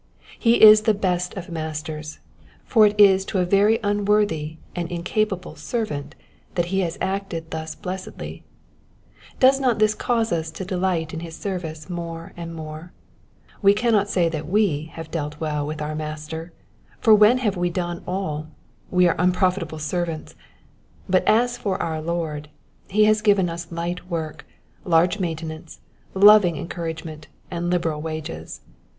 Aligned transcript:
He 0.39 0.63
is 0.63 0.81
the 0.81 0.95
best 0.95 1.35
of 1.35 1.51
Masters; 1.51 2.17
for 2.65 2.87
it 2.87 2.99
is 2.99 3.23
to 3.25 3.37
a 3.37 3.45
very 3.45 3.77
unworthy 3.83 4.57
and 4.75 4.91
incapable 4.91 5.55
servant 5.55 6.15
that 6.55 6.65
he 6.73 6.79
has 6.79 6.97
acted 6.99 7.51
thus 7.51 7.75
blessedly: 7.75 8.43
does 9.39 9.59
not 9.59 9.77
this 9.77 9.93
cause 9.93 10.31
us 10.31 10.49
to 10.53 10.65
delight 10.65 11.13
in 11.13 11.19
his 11.19 11.35
service 11.35 11.87
more 11.87 12.33
and 12.35 12.55
more? 12.55 12.91
We 13.61 13.75
cannot 13.75 14.09
say 14.09 14.27
that 14.27 14.49
we 14.49 14.85
have 14.93 15.11
dealt 15.11 15.39
well 15.39 15.67
with 15.67 15.83
our 15.83 15.93
Master; 15.93 16.51
for 16.99 17.13
when 17.13 17.35
we 17.37 17.41
have 17.67 17.73
done 17.75 18.01
all, 18.07 18.47
we 18.89 19.07
are 19.07 19.13
unprofitable 19.19 19.77
servants; 19.77 20.33
but 21.07 21.23
as 21.27 21.59
for 21.59 21.79
our 21.79 22.01
Lord, 22.01 22.49
he 22.89 23.03
has 23.03 23.21
given 23.21 23.51
us 23.51 23.71
light 23.71 24.09
work, 24.09 24.47
large 24.83 25.19
maintenance, 25.19 25.79
loving 26.15 26.57
encouragement, 26.57 27.27
and 27.51 27.69
liberal 27.69 28.01
wages. 28.01 28.61